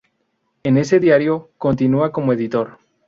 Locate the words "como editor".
2.11-2.79